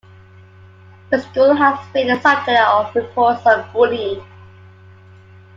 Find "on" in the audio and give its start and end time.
3.45-3.71